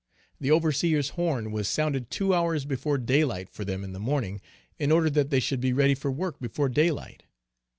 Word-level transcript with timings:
The 0.39 0.49
overseer's 0.49 1.09
horn 1.09 1.51
was 1.51 1.67
sounded 1.67 2.09
two 2.09 2.33
hours 2.33 2.65
before 2.65 2.97
daylight 2.97 3.49
for 3.49 3.63
them 3.63 3.83
in 3.83 3.93
the 3.93 3.99
morning, 3.99 4.41
in 4.79 4.91
order 4.91 5.11
that 5.11 5.29
they 5.29 5.39
should 5.39 5.61
be 5.61 5.73
ready 5.73 5.93
for 5.93 6.09
work 6.11 6.39
before 6.39 6.69
daylight. 6.69 7.21